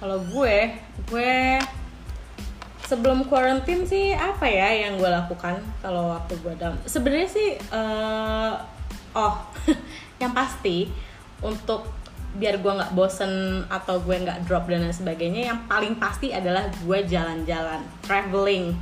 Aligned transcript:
Kalau 0.00 0.18
gue, 0.32 0.56
gue 1.12 1.60
sebelum 2.88 3.28
quarantine 3.28 3.84
sih 3.84 4.16
apa 4.16 4.48
ya 4.48 4.88
yang 4.88 4.96
gue 4.96 5.06
lakukan 5.06 5.60
kalau 5.84 6.16
waktu 6.16 6.40
gue 6.40 6.54
down? 6.56 6.80
Sebenarnya 6.88 7.28
sih, 7.28 7.48
eh, 7.60 8.52
oh, 9.14 9.34
yang 10.22 10.32
pasti 10.32 10.88
untuk 11.44 11.84
biar 12.30 12.62
gue 12.62 12.72
nggak 12.72 12.94
bosen 12.96 13.62
atau 13.68 14.00
gue 14.00 14.16
nggak 14.16 14.48
drop 14.48 14.66
dan 14.72 14.88
lain 14.88 14.96
sebagainya, 14.96 15.52
yang 15.52 15.60
paling 15.68 16.00
pasti 16.00 16.32
adalah 16.32 16.66
gue 16.80 16.98
jalan-jalan, 17.04 17.84
traveling 18.00 18.72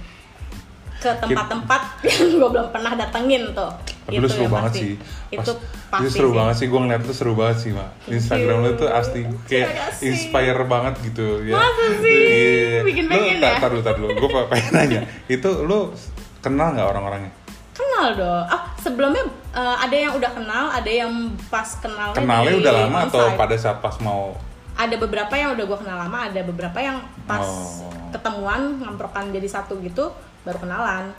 ke 0.98 1.10
tempat-tempat 1.16 1.80
yang 2.02 2.22
gue 2.34 2.48
belum 2.50 2.68
pernah 2.68 2.92
datengin 2.92 3.50
tuh. 3.52 3.70
Tapi 4.02 4.18
lu 4.18 4.26
seru 4.26 4.42
yang 4.42 4.52
banget 4.52 4.72
pasti. 4.72 4.82
sih. 4.82 4.92
Itu 5.30 5.52
Pas- 5.52 5.62
pasti 5.88 6.02
itu 6.02 6.10
seru 6.12 6.28
sih. 6.28 6.36
banget 6.36 6.54
sih. 6.56 6.66
Gue 6.66 6.80
ngeliat 6.80 7.02
itu 7.02 7.14
seru 7.14 7.32
banget 7.32 7.56
sih, 7.58 7.70
Mak. 7.70 7.90
Instagram 8.08 8.56
lu 8.58 8.70
tuh 8.74 8.88
asli 8.88 9.20
kayak 9.44 9.68
inspire 10.00 10.62
banget 10.64 10.94
gitu 11.04 11.26
ya. 11.42 11.54
Masa 11.54 11.86
sih? 11.98 12.18
Iya. 12.18 12.80
Bikin 12.82 13.04
lu, 13.04 13.12
pengen 13.12 13.36
tar, 13.38 13.50
ya? 13.50 13.58
tar 13.58 13.68
dulu, 13.70 13.82
tar 13.82 13.94
dulu. 13.94 14.08
Gue 14.12 14.28
pengen 14.50 14.70
nanya. 14.72 15.00
Itu 15.26 15.48
lu 15.62 15.92
kenal 16.38 16.72
nggak 16.72 16.88
orang-orangnya? 16.88 17.32
Kenal 17.70 18.06
dong. 18.12 18.44
Ah, 18.44 18.74
sebelumnya 18.76 19.22
eh, 19.50 19.76
ada 19.78 19.96
yang 19.96 20.12
udah 20.12 20.30
kenal, 20.32 20.64
ada 20.68 20.90
yang 20.90 21.12
pas 21.46 21.68
kenalnya 21.76 22.16
Kenalnya 22.16 22.54
udah 22.56 22.72
lama 22.74 22.98
atau 23.06 23.24
pada 23.34 23.54
saat 23.54 23.78
pas 23.78 23.94
mau 24.00 24.34
Ada 24.74 24.94
beberapa 24.94 25.34
yang 25.34 25.54
udah 25.54 25.64
gue 25.64 25.78
kenal 25.78 25.98
lama, 26.00 26.18
ada 26.26 26.40
beberapa 26.40 26.78
yang 26.78 26.98
pas 27.22 27.42
Oh. 27.42 27.86
ketemuan 28.08 28.78
ngamprokan 28.78 29.30
jadi 29.30 29.44
satu 29.52 29.78
gitu 29.78 30.08
baru 30.42 30.58
kenalan. 30.62 31.14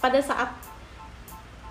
Pada 0.00 0.20
saat 0.22 0.50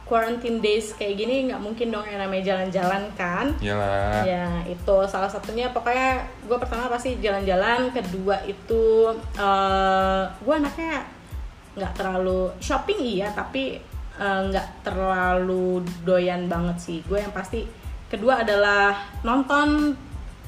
quarantine 0.09 0.57
days 0.57 0.97
kayak 0.97 1.21
gini 1.21 1.45
nggak 1.45 1.61
mungkin 1.61 1.93
dong 1.93 2.01
yang 2.09 2.17
namanya 2.17 2.53
jalan-jalan 2.53 3.03
kan. 3.13 3.53
Yalah. 3.61 4.25
Ya 4.25 4.49
itu 4.65 4.97
salah 5.05 5.29
satunya 5.29 5.70
pokoknya 5.70 6.25
gue 6.49 6.57
pertama 6.57 6.89
pasti 6.89 7.21
jalan-jalan, 7.21 7.93
kedua 7.93 8.41
itu 8.49 9.13
eh 9.37 10.23
gue 10.25 10.53
anaknya 10.53 11.05
nggak 11.77 11.93
terlalu 11.93 12.49
shopping 12.57 12.98
iya 12.98 13.29
tapi 13.29 13.77
eh, 14.17 14.41
nggak 14.49 14.82
terlalu 14.82 15.85
doyan 16.01 16.49
banget 16.49 16.77
sih. 16.82 16.98
Gue 17.05 17.21
yang 17.21 17.32
pasti 17.32 17.70
kedua 18.09 18.41
adalah 18.41 18.98
nonton 19.21 19.93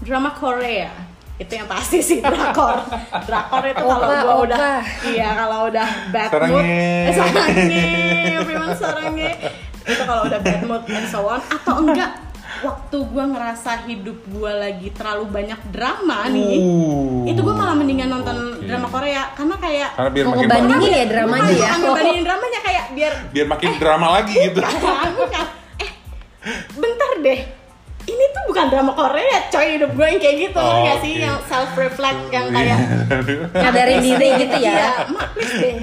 drama 0.02 0.34
Korea 0.34 1.11
itu 1.42 1.52
yang 1.52 1.66
pasti 1.66 1.98
sih 2.00 2.20
drakor 2.20 2.86
drakor 3.28 3.64
itu 3.66 3.82
kalau 3.82 3.98
Opa, 4.04 4.18
gue 4.22 4.36
udah 4.46 4.78
iya 5.08 5.30
kalau 5.36 5.60
udah 5.68 5.88
bad 6.10 6.30
mood 6.30 6.38
Sarangnya. 6.54 6.64
eh, 7.02 7.12
sarangnya 7.12 7.86
everyone 8.38 8.74
sarangnya 8.74 9.32
itu 9.84 10.04
kalau 10.04 10.22
udah 10.24 10.40
bad 10.40 10.62
mood 10.64 10.84
and 10.88 11.08
so 11.08 11.26
on 11.26 11.42
atau 11.42 11.82
enggak 11.82 12.12
waktu 12.62 12.94
gue 13.02 13.26
ngerasa 13.28 13.72
hidup 13.84 14.22
gue 14.24 14.52
lagi 14.54 14.88
terlalu 14.92 15.26
banyak 15.28 15.58
drama 15.68 16.30
nih 16.30 16.62
Uh. 16.62 17.26
itu 17.26 17.40
gue 17.40 17.56
malah 17.56 17.74
mendingan 17.74 18.06
nonton 18.08 18.38
Oke. 18.54 18.70
drama 18.70 18.88
Korea 18.88 19.34
karena 19.34 19.56
kayak 19.58 19.90
Karena 19.92 20.10
biar 20.12 20.24
Mau 20.24 20.32
makin 20.32 20.42
ngebandingin 20.44 20.78
bagus. 20.84 20.94
ya 20.94 21.06
dramanya 21.08 21.42
Bukan, 21.48 21.58
ya. 21.58 21.72
ngebandingin 21.76 22.24
dramanya 22.24 22.60
kayak 22.62 22.84
biar 22.92 23.14
biar 23.28 23.48
makin 23.48 23.70
drama 23.76 24.08
lagi 24.12 24.34
gitu. 24.38 24.62
Bukan, 24.62 25.10
bukan. 25.16 25.46
Eh, 25.80 25.92
bentar 26.72 27.12
deh. 27.20 27.40
Ini 28.12 28.26
tuh 28.30 28.44
bukan 28.46 28.66
drama 28.68 28.92
Korea, 28.92 29.38
coy. 29.48 29.68
Hidup 29.72 29.92
gue 29.92 30.06
yang 30.06 30.20
kayak 30.20 30.36
gitu, 30.42 30.58
Oh, 30.58 30.68
ngerti 30.68 30.84
nggak 30.84 30.98
sih? 31.00 31.14
Yang 31.18 31.38
self 31.48 31.72
reflect, 31.74 32.22
yang 32.30 32.46
Iya. 32.46 32.56
kayak 32.58 32.80
Nyadarin 33.64 34.00
diri 34.02 34.28
gitu 34.38 34.58
ya. 34.58 34.72
Iya, 34.72 34.90
mak 35.10 35.26
please 35.32 35.56
deh. 35.56 35.76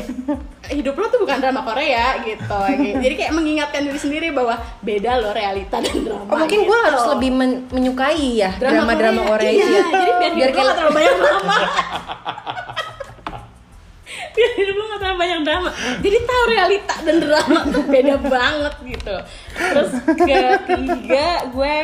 Hidup 0.69 0.95
lo 0.95 1.09
tuh 1.09 1.17
bukan 1.19 1.37
drama 1.39 1.61
Korea 1.63 2.07
gitu. 2.23 2.61
Jadi 2.95 3.15
kayak 3.15 3.33
mengingatkan 3.33 3.81
diri 3.83 3.97
sendiri 3.97 4.29
bahwa 4.31 4.53
beda 4.81 5.17
loh 5.17 5.33
realita 5.33 5.81
dan 5.81 5.97
drama. 5.99 6.29
Oh, 6.29 6.37
mungkin 6.39 6.61
gue 6.61 6.69
gitu. 6.69 6.85
harus 6.85 7.05
lebih 7.09 7.31
men- 7.33 7.65
menyukai 7.69 8.37
ya 8.37 8.53
drama-drama 8.55 9.25
Korea, 9.27 9.49
iya, 9.49 9.65
itu 9.65 9.73
ya. 9.73 9.83
Jadi 9.89 10.13
biar, 10.13 10.33
Biar 10.35 10.45
lo 10.45 10.53
kayak 10.53 10.63
nggak 10.63 10.77
terlalu 10.77 10.95
banyak 10.95 11.15
drama. 11.19 11.57
biar 14.39 14.53
hidup 14.55 14.75
lo 14.79 14.85
nggak 14.87 15.01
terlalu 15.03 15.19
banyak 15.19 15.41
drama. 15.43 15.71
Jadi 15.99 16.19
tahu 16.23 16.43
realita 16.47 16.95
dan 17.03 17.17
drama 17.19 17.61
tuh 17.67 17.85
beda 17.85 18.15
banget 18.23 18.75
gitu. 18.87 19.17
Terus 19.51 19.91
ketiga 20.63 21.27
gue, 21.51 21.77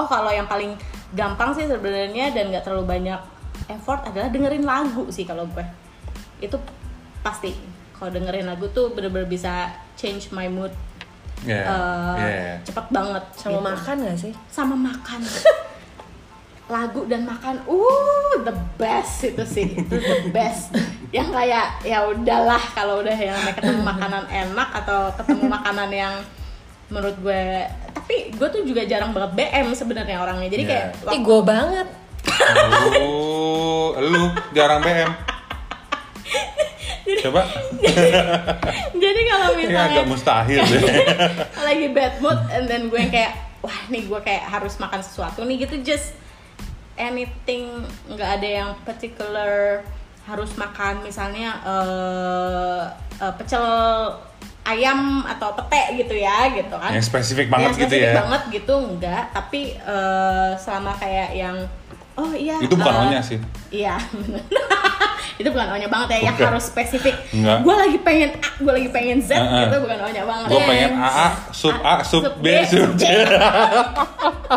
oh 0.00 0.08
kalau 0.08 0.32
yang 0.32 0.48
paling 0.48 0.72
gampang 1.12 1.52
sih 1.52 1.68
sebenarnya 1.68 2.32
dan 2.32 2.48
nggak 2.48 2.64
terlalu 2.64 2.88
banyak 2.98 3.20
effort 3.68 4.00
adalah 4.08 4.32
dengerin 4.32 4.64
lagu 4.64 5.04
sih 5.12 5.28
kalau 5.28 5.44
gue. 5.52 5.64
Itu 6.40 6.56
pasti. 7.20 7.52
Kalau 7.94 8.10
dengerin 8.10 8.48
lagu 8.48 8.66
tuh 8.72 8.90
bener-bener 8.90 9.28
bisa 9.28 9.70
change 9.94 10.32
my 10.32 10.48
mood. 10.48 10.72
Iya. 11.44 11.60
eh, 11.60 12.16
Iya. 12.16 12.54
cepet 12.64 12.86
banget 12.88 13.24
sama 13.36 13.52
gitu 13.52 13.68
makan 13.68 13.96
gak 14.00 14.16
sih? 14.16 14.32
sama 14.48 14.74
makan 14.80 15.20
lagu 16.66 17.04
dan 17.04 17.22
makan 17.22 17.60
uh 17.62 18.34
the 18.40 18.54
best 18.74 19.20
itu 19.22 19.44
sih 19.44 19.68
itu 19.74 19.94
the 19.94 20.30
best 20.30 20.72
yang 21.10 21.28
kayak 21.28 21.76
ya 21.80 22.04
udahlah 22.04 22.60
kalau 22.72 22.98
udah 22.98 23.12
yang 23.12 23.36
ketemu 23.52 23.80
makanan 23.80 24.24
enak 24.26 24.68
atau 24.74 25.12
ketemu 25.14 25.44
makanan 25.46 25.90
yang 25.90 26.14
menurut 26.86 27.16
gue 27.18 27.44
tapi 27.94 28.14
gue 28.30 28.48
tuh 28.50 28.62
juga 28.62 28.80
jarang 28.82 29.10
banget 29.10 29.32
BM 29.34 29.66
sebenarnya 29.72 30.16
orangnya 30.18 30.48
jadi 30.48 30.62
Iya. 30.62 30.70
kayak 30.70 30.86
Ih 30.86 31.04
waktu- 31.04 31.20
gue 31.22 31.40
banget. 31.42 31.88
Oh, 32.96 33.92
lu 33.94 34.22
jarang 34.50 34.80
BM. 34.80 35.12
Coba, 37.20 37.44
jadi 39.02 39.20
kalau 39.26 39.48
ini 39.54 39.60
misalnya 39.62 39.92
agak 39.94 40.06
mustahil 40.06 40.60
deh. 40.62 40.82
lagi 41.66 41.86
bad 41.90 42.14
mood 42.18 42.40
and 42.50 42.64
then 42.64 42.88
gue 42.88 42.96
yang 42.96 43.08
kayak 43.10 43.32
wah 43.60 43.80
nih 43.86 44.02
gue 44.02 44.20
kayak 44.20 44.44
harus 44.46 44.76
makan 44.76 45.00
sesuatu 45.00 45.40
nih 45.42 45.64
gitu 45.64 45.80
just 45.82 46.16
anything 46.94 47.82
nggak 48.06 48.30
ada 48.40 48.48
yang 48.62 48.70
particular 48.82 49.82
harus 50.24 50.56
makan 50.56 51.04
misalnya 51.04 51.60
eh 51.62 52.82
eh, 53.20 53.32
pecel 53.36 53.66
ayam 54.64 55.20
atau 55.28 55.52
pete 55.52 56.00
gitu 56.00 56.16
ya 56.16 56.48
gitu 56.48 56.72
kan 56.72 56.88
Yang 56.88 57.12
spesifik 57.12 57.52
banget 57.52 57.76
Yang 57.76 57.76
gitu 57.76 57.84
spesifik 57.92 58.08
ya. 58.08 58.14
banget 58.24 58.42
gitu 58.48 58.74
enggak 58.80 59.22
tapi 59.36 59.60
eh, 59.76 60.50
selama 60.56 60.92
kayak 60.96 61.36
yang 61.36 61.56
oh 62.16 62.32
iya 62.32 62.56
Itu 62.62 62.74
bukan 62.78 62.94
eh, 62.94 63.02
O-nya 63.04 63.20
sih. 63.20 63.38
Iya. 63.74 63.98
itu 65.40 65.50
bukan 65.50 65.66
O-nya 65.74 65.90
banget 65.90 66.14
ya, 66.14 66.30
yang 66.30 66.36
harus 66.38 66.70
spesifik. 66.70 67.10
Gue 67.34 67.74
lagi 67.74 67.98
pengen 68.06 68.38
A, 68.38 68.48
gue 68.54 68.70
lagi 68.70 68.88
pengen 68.94 69.18
Z, 69.18 69.34
Heeh. 69.34 69.66
itu 69.66 69.76
bukan 69.82 69.98
O-nya 69.98 70.22
banget. 70.22 70.46
Gue 70.46 70.62
pengen 70.62 70.90
AA, 70.94 71.26
sub 71.50 71.74
A, 71.82 72.06
sub 72.06 72.22
B, 72.38 72.62
sub 72.70 72.94
C. 72.94 73.02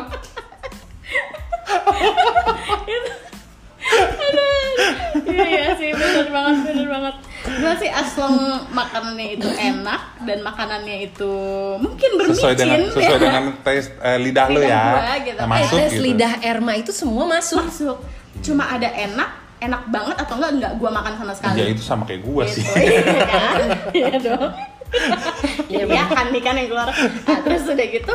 Iya 5.39 5.69
sih, 5.73 5.89
bener 5.91 6.27
banget, 6.27 6.55
bener 6.65 6.87
banget. 6.89 7.15
Gue 7.45 7.73
sih 7.77 7.87
as 7.87 8.11
long 8.13 8.35
makanannya 8.69 9.27
itu 9.33 9.47
enak 9.47 10.01
dan 10.23 10.39
makanannya 10.41 10.97
itu 11.05 11.33
mungkin 11.77 12.09
bermicin. 12.15 12.35
Sesuai 12.35 12.55
dengan 12.55 12.79
sesuai 12.89 13.05
ya. 13.13 13.21
dengan 13.21 13.43
tes 13.61 13.83
eh, 13.95 14.17
lidah 14.17 14.45
lu 14.47 14.59
Lidah 14.59 14.67
ya. 14.67 14.83
gua 14.91 15.15
gitu. 15.21 15.37
Nah, 15.37 15.45
Eh, 15.45 15.49
masuk 15.53 15.77
tes 15.77 15.91
gitu. 15.91 16.03
lidah 16.03 16.33
Erma 16.41 16.73
itu 16.73 16.91
semua 16.91 17.23
masuk. 17.25 17.61
masuk. 17.61 17.97
Cuma 18.39 18.63
ada 18.67 18.87
enak, 18.87 19.29
enak 19.59 19.81
banget 19.87 20.15
atau 20.17 20.33
enggak 20.35 20.51
enggak 20.53 20.71
gue 20.75 20.89
makan 20.91 21.13
sama 21.15 21.33
sekali. 21.33 21.57
Ya 21.57 21.65
itu 21.67 21.81
sama 21.81 22.03
kayak 22.03 22.21
gua 22.21 22.43
gitu. 22.45 22.57
sih. 22.57 22.65
Iya 22.67 23.01
kan? 23.23 23.59
Iya 23.93 24.11
dong. 24.17 24.51
Iya 25.67 25.83
kan 26.07 26.25
nih 26.31 26.39
kan 26.39 26.55
yang 26.55 26.67
keluar. 26.67 26.87
Nah, 27.27 27.39
terus 27.43 27.67
udah 27.67 27.87
gitu, 27.87 28.13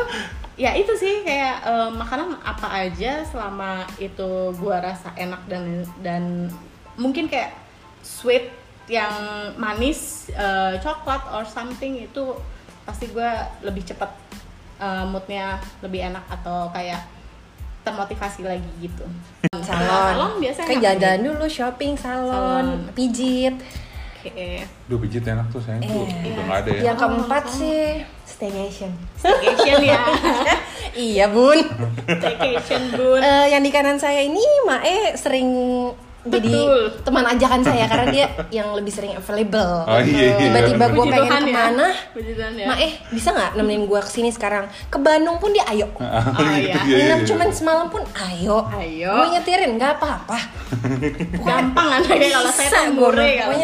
ya 0.55 0.73
itu 0.73 0.89
sih 0.93 1.21
kayak 1.21 1.61
eh, 1.61 1.89
makanan 1.91 2.33
apa 2.41 2.65
aja 2.81 3.21
selama 3.23 3.85
itu 3.97 4.25
gua 4.57 4.81
rasa 4.81 5.13
enak 5.13 5.45
dan 5.45 5.63
dan 6.01 6.23
mungkin 6.95 7.25
kayak 7.27 7.55
sweet 8.01 8.51
yang 8.85 9.11
manis, 9.55 10.27
eh, 10.29 10.75
coklat 10.77 11.23
or 11.31 11.43
something 11.43 11.97
itu 11.97 12.35
pasti 12.83 13.07
gua 13.09 13.47
lebih 13.63 13.83
cepet 13.83 14.11
eh, 14.77 15.05
moodnya 15.07 15.55
lebih 15.79 16.03
enak 16.03 16.25
atau 16.27 16.67
kayak 16.69 16.99
termotivasi 17.83 18.43
lagi 18.43 18.71
gitu. 18.79 19.03
Salon. 19.59 19.87
Salon 19.87 20.31
biasanya 20.39 20.67
Kayak 20.67 20.79
ngapain? 20.81 20.99
jalan 20.99 21.19
dulu 21.23 21.45
shopping, 21.47 21.93
salon, 21.95 22.31
Salon. 22.31 22.67
pijit. 22.95 23.55
Oke. 24.23 24.63
Duh 24.87 24.99
pijit 24.99 25.23
enak 25.23 25.51
tuh 25.51 25.59
sayang 25.59 25.83
tuh. 25.83 26.07
Eh. 26.07 26.31
Udah 26.31 26.43
nggak 26.47 26.59
ada 26.63 26.71
ya. 26.71 26.81
Yang 26.87 26.97
keempat 26.97 27.43
sih 27.49 27.79
staycation. 28.23 28.91
Staycation 29.19 29.79
ya. 29.83 29.99
iya 31.11 31.25
bun. 31.27 31.59
Staycation 32.07 32.81
bun. 32.95 33.19
Eh, 33.19 33.45
yang 33.51 33.59
di 33.59 33.67
kanan 33.67 33.99
saya 33.99 34.23
ini 34.23 34.39
Mae 34.63 35.11
sering 35.15 35.47
jadi 36.23 36.55
Betul. 36.55 37.03
teman 37.03 37.25
ajakan 37.27 37.61
saya 37.61 37.83
karena 37.83 38.07
dia 38.07 38.25
yang 38.49 38.71
lebih 38.71 38.95
sering 38.95 39.11
available. 39.11 39.83
Oh, 39.83 39.99
iya, 39.99 40.23
iya. 40.23 40.35
Tiba-tiba 40.39 40.85
gue 40.87 41.05
pengen 41.05 41.19
Tuhan 41.19 41.41
ya. 41.41 41.43
ke 41.43 41.51
mana, 41.51 41.87
ya. 42.55 42.65
Ma 42.65 42.75
eh 42.79 42.91
bisa 43.11 43.29
nggak 43.29 43.51
nemenin 43.55 43.83
gue 43.83 43.99
ke 43.99 44.07
sini 44.07 44.29
sekarang? 44.31 44.71
Ke 44.87 44.97
Bandung 44.97 45.35
pun 45.37 45.51
dia 45.51 45.67
ayo. 45.67 45.91
Oh, 46.33 46.49
iya. 46.49 46.79
Nginep 46.81 47.27
cuman 47.27 47.49
semalam 47.51 47.87
pun 47.91 48.01
ayo. 48.31 48.63
Ayo. 48.73 49.11
Gue 49.13 49.27
nyetirin 49.35 49.75
nggak 49.75 49.99
apa-apa. 49.99 50.37
gampang 51.47 51.87
anaknya 51.93 52.29
kalau 52.33 52.51
saya 52.51 52.89
mure 52.89 53.13
mah. 53.13 53.45
kalau 53.45 53.55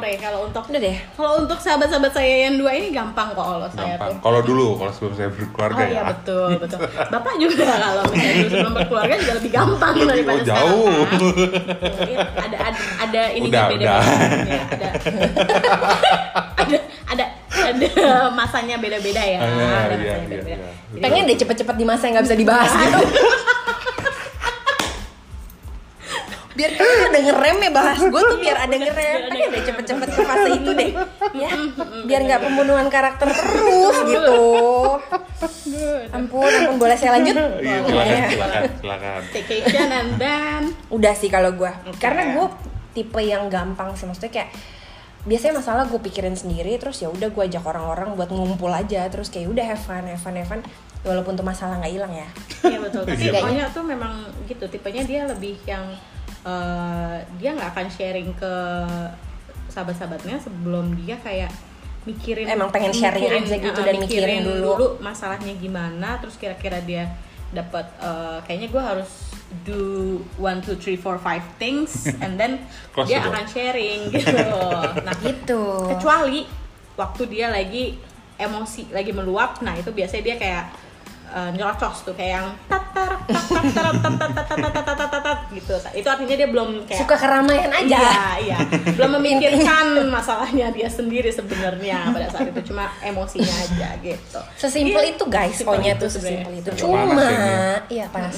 saya 0.00 0.16
kalau 0.18 0.38
untuk 0.44 0.64
Udah 0.66 0.80
deh. 0.80 0.96
kalau 1.14 1.32
untuk 1.38 1.58
sahabat-sahabat 1.60 2.12
saya 2.12 2.34
yang 2.48 2.56
dua 2.58 2.70
ini 2.72 2.88
gampang 2.90 3.30
kok 3.30 3.44
kalau 3.44 3.68
saya 3.70 3.94
Gampang. 3.94 4.10
tuh 4.10 4.20
Kalau 4.24 4.40
dulu, 4.42 4.66
kalau 4.74 4.90
sebelum 4.90 5.14
saya 5.14 5.28
berkeluarga 5.30 5.78
Oh 5.78 5.86
iya 5.86 5.94
ya. 5.94 6.02
betul 6.10 6.50
betul. 6.58 6.78
Bapak 7.12 7.34
juga 7.38 7.64
kalau 7.68 8.02
misalnya 8.08 8.44
sebelum 8.48 8.72
berkeluarga 8.74 9.14
juga 9.14 9.32
lebih 9.36 9.52
gampang 9.52 9.94
Lebih- 9.94 10.08
daripada 10.10 10.34
oh, 10.34 10.44
jauh. 10.44 10.88
sekarang. 11.04 11.34
kan. 11.44 11.73
Iya, 11.82 12.18
Ada 12.34 12.56
ada 12.64 12.78
ada 13.00 13.22
ini 13.30 13.46
Udah, 13.46 13.64
beda 13.68 13.82
udah. 13.84 14.00
Ya, 14.44 14.62
ada 14.64 14.86
ada 16.64 16.76
ada 17.04 17.24
ada 17.64 17.88
masanya 18.30 18.76
beda-beda 18.76 19.22
ya. 19.22 19.38
Ah, 19.38 19.44
iya, 19.44 19.48
Ada 19.48 19.94
iya, 19.94 19.96
masanya 19.96 20.04
iya, 20.04 20.16
beda-beda. 20.24 20.56
iya. 20.56 20.70
Jadi, 20.94 21.02
Pengen 21.02 21.22
deh 21.24 21.36
cepet-cepet 21.36 21.74
di 21.74 21.84
masa 21.84 22.02
yang 22.06 22.14
nggak 22.14 22.26
bisa 22.26 22.36
dibahas 22.38 22.70
gitu. 22.80 22.98
Biar 26.54 26.70
kita 26.78 27.10
ada 27.10 27.18
ngerem 27.18 27.56
ya 27.66 27.70
bahas 27.74 27.98
gue 27.98 28.22
tuh 28.22 28.38
biar 28.38 28.56
ada 28.62 28.76
ngerem. 28.78 29.20
pengen 29.26 29.48
deh 29.50 29.62
cepet-cepet 29.66 30.08
ke 30.14 30.20
fase 30.22 30.50
itu 30.54 30.70
deh. 30.70 30.90
Ya. 31.34 31.50
Biar 32.06 32.20
nggak 32.22 32.40
pembunuhan 32.46 32.86
karakter 32.86 33.26
terus 33.26 33.96
gitu. 34.06 34.42
Ampun 36.14 36.46
ampun 36.46 36.76
boleh 36.78 36.94
saya 36.94 37.18
lanjut? 37.18 37.34
Iya, 37.34 37.78
silakan, 37.90 38.22
silakan, 38.30 38.62
silakan. 38.78 39.20
staycation 39.34 39.88
and 39.90 40.10
then 40.16 40.62
udah 40.94 41.14
sih 41.18 41.26
kalau 41.26 41.50
gue 41.58 41.72
karena 41.98 42.38
gue 42.38 42.46
tipe 42.94 43.18
yang 43.18 43.50
gampang 43.50 43.98
sih. 43.98 44.06
Maksudnya 44.06 44.30
kayak 44.30 44.50
biasanya 45.26 45.58
masalah 45.58 45.90
gue 45.90 45.98
pikirin 45.98 46.38
sendiri 46.38 46.78
terus 46.78 47.02
ya 47.02 47.10
udah 47.10 47.34
gue 47.34 47.42
ajak 47.50 47.66
orang-orang 47.66 48.14
buat 48.14 48.30
ngumpul 48.30 48.70
aja. 48.70 49.10
Terus 49.10 49.26
kayak 49.26 49.50
udah 49.50 49.64
have 49.74 49.82
fun 49.82 50.06
have 50.06 50.22
fun 50.22 50.38
have 50.38 50.46
fun. 50.46 50.62
Walaupun 51.02 51.34
tuh 51.34 51.44
masalah 51.44 51.82
nggak 51.82 51.92
hilang 51.92 52.14
ya. 52.14 52.28
Iya 52.64 52.78
betul. 52.78 53.02
Tapi 53.04 53.28
pokoknya 53.28 53.64
tuh 53.74 53.84
memang 53.84 54.24
gitu. 54.46 54.64
Tipenya 54.70 55.02
dia 55.02 55.26
lebih 55.26 55.58
yang 55.66 55.82
eh, 56.44 57.16
dia 57.40 57.50
nggak 57.56 57.70
akan 57.74 57.88
sharing 57.90 58.30
ke 58.36 58.54
sahabat-sahabatnya 59.72 60.38
sebelum 60.38 60.94
dia 61.02 61.18
kayak 61.18 61.50
mikirin 62.04 62.46
Emang 62.46 62.68
pengen 62.68 62.92
sharing 62.92 63.26
aja 63.32 63.56
gitu 63.56 63.80
eh, 63.80 63.84
dan 63.84 63.94
mikirin 63.96 64.44
dulu. 64.44 65.00
masalahnya 65.00 65.56
gimana 65.56 66.20
terus 66.20 66.36
kira-kira 66.36 66.78
dia 66.84 67.08
dapat 67.50 67.88
eh, 67.98 68.38
kayaknya 68.44 68.68
gue 68.70 68.82
harus 68.82 69.10
do 69.62 70.18
one 70.36 70.58
two 70.60 70.74
three 70.76 70.98
four 70.98 71.16
five 71.16 71.42
things 71.56 72.04
and 72.24 72.36
then 72.36 72.60
Close 72.92 73.08
dia 73.08 73.24
akan 73.24 73.46
sharing 73.48 74.10
gitu. 74.12 74.36
Nah 75.06 75.14
gitu. 75.22 75.90
kecuali 75.96 76.44
waktu 76.94 77.22
dia 77.30 77.50
lagi 77.50 77.98
emosi 78.34 78.90
lagi 78.90 79.14
meluap 79.14 79.62
nah 79.62 79.74
itu 79.78 79.94
biasanya 79.94 80.22
dia 80.26 80.36
kayak 80.36 80.64
uh, 81.34 81.50
nyerocos 81.50 82.06
tuh 82.06 82.14
kayak 82.14 82.40
yang 82.40 82.48
tatar 82.70 83.10
gitu 85.54 85.74
itu 85.96 86.08
artinya 86.08 86.36
dia 86.36 86.48
belum 86.48 86.68
kayak 86.86 87.00
suka 87.02 87.16
keramaian 87.16 87.70
aja 87.70 87.98
iya 87.98 88.22
iya 88.42 88.58
belum 88.94 89.10
memikirkan 89.20 89.86
masalahnya 90.10 90.70
dia 90.70 90.88
sendiri 90.90 91.30
sebenarnya 91.30 92.10
pada 92.14 92.26
saat 92.30 92.50
itu 92.50 92.60
cuma 92.72 92.90
emosinya 93.00 93.54
aja 93.64 93.88
gitu 94.02 94.40
sesimpel 94.58 95.02
itu 95.14 95.24
guys 95.26 95.58
pokoknya 95.62 95.96
tuh 95.96 96.10
sesimpel 96.10 96.52
itu 96.54 96.70
cuma 96.78 97.28
iya 97.88 98.06
pas 98.12 98.34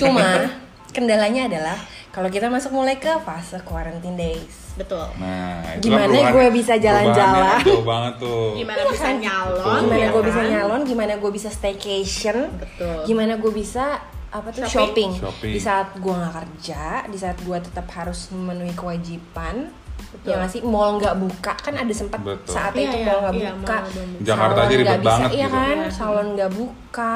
cuma 0.00 0.50
kendalanya 0.94 1.50
adalah 1.50 1.76
kalau 2.14 2.28
kita 2.28 2.46
masuk 2.46 2.70
mulai 2.72 2.94
ke 2.96 3.10
fase 3.20 3.58
quarantine 3.60 4.14
days 4.14 4.72
betul 4.74 5.02
Nah, 5.16 5.62
Gimana 5.78 6.30
gue 6.30 6.46
bisa 6.50 6.74
jalan-jalan? 6.76 7.58
perubahannya 7.58 7.66
Jauh 7.68 7.84
banget 7.84 8.14
tuh. 8.16 8.46
gimana 8.54 8.78
Iya 8.80 8.86
bisa 8.88 9.04
kan? 9.04 9.16
nyalon 9.18 9.80
gimana 9.80 9.94
ya 9.96 10.08
gue 10.08 10.22
bisa 10.24 10.40
kan? 10.40 10.48
nyalon 10.48 10.80
gimana 10.84 11.12
gue 11.16 11.30
bisa 11.32 11.48
staycation 11.48 12.36
Betul. 12.52 12.98
gimana 13.04 13.32
gue 13.36 13.52
bisa 13.52 13.84
apa 14.28 14.50
tuh 14.50 14.62
Shopping. 14.62 15.10
shopping, 15.10 15.10
Shopping. 15.20 15.52
di 15.52 15.60
saat 15.60 15.88
gue 15.94 16.10
nggak 16.12 16.34
kerja 16.34 16.82
di 17.06 17.14
saat 17.14 17.38
gue 17.38 17.54
tetap 17.56 17.86
harus 17.88 18.30
memenuhi 18.30 18.74
kewajiban 18.74 19.70
Betul. 20.10 20.26
ya 20.26 20.34
nggak 20.36 20.50
sih 20.50 20.62
mall 20.64 20.90
nggak 20.96 21.16
buka 21.16 21.52
kan 21.56 21.74
ada 21.76 21.92
sempat 21.92 22.18
saat 22.44 22.74
Iya, 22.74 22.82
itu 22.84 22.96
iya, 22.96 23.06
mall 23.08 23.18
nggak 23.20 23.34
iya, 23.36 23.50
buka. 23.52 23.76
Jakarta 24.20 24.54
salon 24.56 24.66
aja 24.66 24.72
ribet 24.72 24.86
nggak 24.88 24.98
bisa 24.98 25.10
banget 25.12 25.30
iya 25.30 25.46
gitu. 25.46 25.54
kan 25.56 25.76
Iya. 25.76 25.90
salon 25.92 26.26
nggak 26.32 26.50
buka 26.52 27.14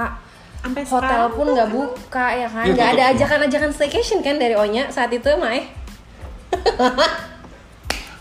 sampai 0.59 0.83
hotel 0.85 1.23
pun 1.31 1.47
nggak 1.49 1.69
buka 1.69 2.27
ya 2.35 2.47
kan 2.47 2.65
Iya, 2.65 2.73
nggak 2.73 2.89
ada 2.89 2.99
tutup. 3.01 3.15
ajakan-ajakan 3.15 3.71
staycation 3.73 4.19
kan 4.21 4.37
dari 4.37 4.55
Onya 4.55 4.89
saat 4.89 5.11
itu 5.11 5.31
Mae 5.35 5.63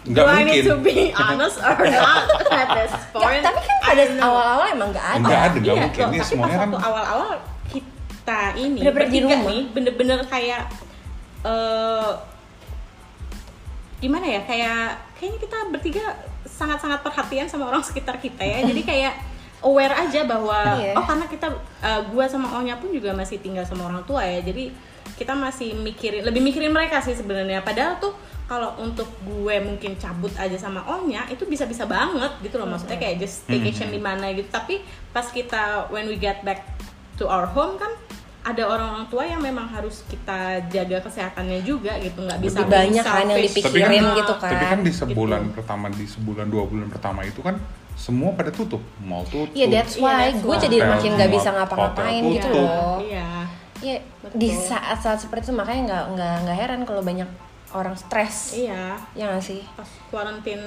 Nggak 0.07 0.23
Do 0.23 0.31
I 0.31 0.39
mungkin. 0.39 0.47
need 0.47 0.63
to 0.63 0.75
be 0.79 0.97
honest 1.11 1.59
or 1.59 1.75
not 1.91 2.31
at 2.47 2.67
this 2.77 2.91
Ya, 3.11 3.11
point? 3.11 3.43
tapi 3.43 3.59
kan 3.59 3.77
I 3.77 3.85
pada 3.85 4.03
awal-awal 4.21 4.65
emang 4.69 4.89
nggak 4.89 5.07
ada 5.09 5.19
Nggak 5.19 5.41
ada, 5.41 5.57
nggak 5.57 5.67
Iya, 5.67 5.83
mungkin. 5.83 5.99
loh, 5.99 6.09
Ini 6.09 6.19
semuanya 6.23 6.57
kan 6.57 6.69
waktu 6.69 6.85
awal-awal 6.85 7.29
kita 7.67 8.39
ini 8.55 8.79
Bener-bener 8.79 9.07
di 9.07 9.19
bertiga 9.19 9.35
rumah. 9.35 9.49
nih 9.49 9.61
bener-bener 9.69 10.19
kayak 10.25 10.61
eh 11.43 12.11
gimana 13.97 14.25
ya 14.25 14.41
kayak 14.43 14.79
kayaknya 15.15 15.39
kita 15.41 15.57
bertiga 15.69 16.03
sangat-sangat 16.45 17.01
perhatian 17.01 17.47
sama 17.47 17.67
orang 17.67 17.81
sekitar 17.81 18.15
kita 18.15 18.41
ya 18.41 18.61
jadi 18.63 18.81
kayak 18.83 19.13
aware 19.59 19.95
aja 19.97 20.21
bahwa 20.23 20.59
Iya. 20.75 20.93
oh 20.93 21.03
karena 21.03 21.25
kita 21.25 21.47
eh, 21.81 22.01
gua 22.07 22.25
sama 22.25 22.53
Onya 22.55 22.77
pun 22.77 22.89
juga 22.89 23.11
masih 23.11 23.37
tinggal 23.37 23.63
sama 23.63 23.85
orang 23.85 24.03
tua 24.03 24.21
ya. 24.21 24.39
Jadi 24.39 24.69
kita 25.13 25.33
masih 25.33 25.73
mikirin 25.73 26.21
lebih 26.21 26.41
mikirin 26.41 26.69
mereka 26.69 26.99
sih 26.99 27.13
sebenarnya. 27.13 27.61
Padahal 27.61 27.97
tuh 27.97 28.13
kalau 28.45 28.71
untuk 28.77 29.09
gue 29.21 29.59
mungkin 29.59 29.97
cabut 29.97 30.31
aja 30.33 30.55
sama 30.55 30.79
Onya 30.87 31.27
itu 31.27 31.43
bisa-bisa 31.43 31.83
banget 31.83 32.31
gitu 32.39 32.55
loh. 32.55 32.63
Maksudnya 32.65 32.95
kayak 32.95 33.19
just 33.19 33.43
staycation 33.43 33.89
di 33.89 33.99
mana 33.99 34.31
gitu. 34.31 34.47
Tapi 34.47 34.79
pas 35.09 35.25
kita 35.27 35.89
when 35.89 36.05
we 36.05 36.15
get 36.15 36.39
back 36.41 36.63
to 37.15 37.25
our 37.25 37.43
home 37.45 37.75
kan 37.75 37.91
ada 38.43 38.63
orang-orang 38.63 39.03
tua 39.07 39.23
yang 39.25 39.41
memang 39.41 39.67
harus 39.67 40.07
kita 40.07 40.63
jaga 40.69 41.03
kesehatannya 41.03 41.59
juga 41.61 41.99
gitu. 41.99 42.23
Nggak 42.23 42.39
bisa 42.39 42.57
Lebih 42.61 42.71
banyak 42.71 43.03
kan 43.03 43.25
yang 43.25 43.41
dipikirin 43.43 43.83
Nah, 44.01 44.15
gitu 44.15 44.33
Tapi 44.37 44.55
kan 44.65 44.79
di 44.79 44.85
Gitu. 44.85 44.99
sebulan 45.01 45.41
pertama, 45.51 45.85
di 45.89 46.05
sebulan 46.05 46.45
dua 46.47 46.63
bulan 46.63 46.87
pertama 46.87 47.21
itu 47.23 47.41
kan 47.41 47.59
semua 47.97 48.29
pada 48.31 48.47
tutup, 48.49 48.79
mall 49.01 49.25
tutup. 49.25 49.49
Iya 49.51 49.65
that's 49.67 49.97
Iya, 49.97 50.03
why 50.03 50.17
that's 50.29 50.39
gue 50.39 50.53
why. 50.53 50.61
jadi 50.61 50.77
makin 50.87 51.11
nggak 51.13 51.31
bisa 51.33 51.49
ngapa-ngapain 51.51 52.21
gitu 52.29 52.47
loh. 52.47 53.01
iya 53.01 53.27
Iya 53.77 53.97
Betul. 54.21 54.37
di 54.37 54.49
saat-saat 54.49 55.19
seperti 55.19 55.43
itu 55.43 55.53
makanya 55.53 55.81
nggak 55.83 56.03
nggak 56.13 56.33
nggak 56.43 56.57
heran 56.57 56.81
kalau 56.83 57.01
banyak 57.01 57.29
orang 57.69 57.93
stres. 57.93 58.53
iya 58.55 58.97
Ya 59.13 59.27
nggak 59.27 59.43
sih? 59.43 59.61
pas 59.71 59.85
kuarantin 60.07 60.61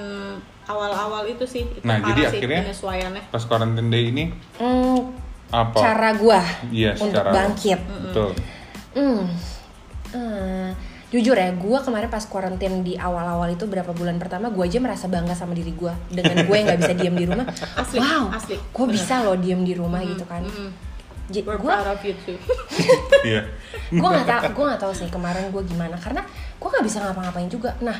awal-awal 0.63 1.25
itu 1.25 1.43
sih 1.43 1.65
itu 1.65 1.81
Nah, 1.81 1.97
parah 1.97 2.07
jadi 2.09 2.21
sih 2.21 2.37
akhirnya- 2.37 2.63
penyesuaiannya 2.63 3.23
Pas 3.27 3.43
quarantine 3.43 3.89
day 3.89 4.03
ini 4.07 4.23
Hmm, 4.55 5.11
apa? 5.49 5.75
cara 5.77 6.09
gua 6.13 6.39
Iya, 6.69 6.93
untuk 6.93 7.11
secara- 7.11 7.31
bangkit. 7.33 7.79
Betul. 8.05 8.31
Hmm. 8.93 9.21
Hmm. 10.11 10.67
Jujur 11.11 11.35
ya, 11.35 11.51
gue 11.51 11.77
kemarin 11.83 12.07
pas 12.07 12.23
kuarantin 12.23 12.81
di 12.81 12.95
awal-awal 12.95 13.51
itu 13.51 13.67
berapa 13.67 13.91
bulan 13.91 14.15
pertama, 14.15 14.47
gue 14.47 14.63
aja 14.63 14.79
merasa 14.79 15.05
bangga 15.05 15.35
sama 15.35 15.51
diri 15.51 15.75
gue 15.75 15.91
dengan 16.07 16.47
gue 16.47 16.55
yang 16.55 16.65
nggak 16.65 16.79
bisa 16.79 16.93
diem 16.95 17.13
di 17.13 17.25
rumah. 17.27 17.43
Asli, 17.83 17.99
wow, 17.99 18.31
asli. 18.31 18.55
gue 18.55 18.85
bisa 18.87 19.19
loh 19.19 19.35
diem 19.35 19.59
di 19.59 19.75
rumah 19.75 19.99
gitu 20.01 20.23
kan. 20.23 20.39
Mm-mm. 20.39 20.71
J- 21.27 21.43
we're 21.43 21.55
gue 21.55 21.67
proud 21.67 21.87
of 21.87 21.99
you 22.03 22.11
too 22.17 22.35
Iya. 23.23 23.47
gue 23.87 24.03
nggak 24.03 24.27
tahu 24.27 24.43
gue 24.51 24.65
nggak 24.67 24.81
tahu 24.83 24.91
sih 24.91 25.07
kemarin 25.07 25.47
gue 25.47 25.63
gimana 25.63 25.95
karena 25.95 26.27
gue 26.59 26.67
nggak 26.67 26.83
bisa 26.83 26.99
ngapa-ngapain 26.99 27.47
juga 27.47 27.71
nah 27.79 27.95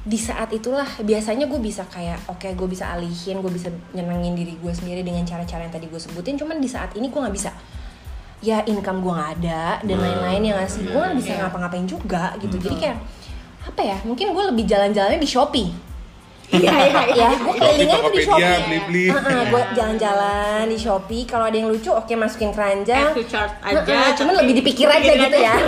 di 0.00 0.16
saat 0.16 0.48
itulah 0.56 0.88
biasanya 1.04 1.44
gue 1.44 1.60
bisa 1.60 1.84
kayak 1.84 2.16
oke 2.32 2.48
gue 2.48 2.68
bisa 2.70 2.88
alihin 2.96 3.44
gue 3.44 3.52
bisa 3.52 3.68
nyenengin 3.92 4.32
diri 4.32 4.56
gue 4.56 4.72
sendiri 4.72 5.04
dengan 5.04 5.28
cara-cara 5.28 5.68
yang 5.68 5.74
tadi 5.74 5.84
gue 5.84 6.00
sebutin 6.00 6.40
cuman 6.40 6.56
di 6.56 6.70
saat 6.70 6.96
ini 6.96 7.12
gue 7.12 7.20
nggak 7.20 7.36
bisa 7.36 7.52
ya 8.38 8.60
income 8.64 9.00
gue 9.00 9.12
nggak 9.12 9.32
ada 9.38 9.62
dan 9.80 9.96
Hmm, 9.96 10.04
lain-lain 10.04 10.42
yang 10.44 10.56
ngasih 10.58 10.82
gue 10.84 10.96
nggak 10.98 11.16
bisa 11.16 11.30
Iya. 11.30 11.38
ngapa-ngapain 11.42 11.86
juga 11.86 12.24
gitu 12.36 12.56
jadi 12.56 12.76
kayak 12.76 12.98
apa 13.66 13.80
ya 13.82 13.96
mungkin 14.02 14.26
gue 14.30 14.44
lebih 14.46 14.64
jalan-jalannya 14.64 15.18
di 15.18 15.26
shopee 15.26 15.70
iya 16.48 16.70
iya 16.70 17.02
ya 17.10 17.28
gue 17.34 17.52
kelilingnya 17.52 17.98
tuh 17.98 18.12
di 18.12 18.22
shopee 18.22 18.58
beli-beli. 18.62 19.04
Heeh, 19.10 19.40
gue 19.50 19.62
jalan-jalan 19.74 20.62
di 20.70 20.78
Shopee. 20.78 21.26
Kalau 21.26 21.50
ada 21.50 21.56
yang 21.56 21.66
lucu, 21.66 21.90
oke 21.90 22.14
masukin 22.14 22.54
keranjang. 22.54 23.10
Add 23.10 23.18
to 23.18 23.26
chart 23.26 23.50
aja, 23.58 24.14
cuman 24.14 24.34
lebih 24.38 24.62
dipikir 24.62 24.86
aja 24.86 25.10
gitu 25.10 25.36
ya. 25.36 25.58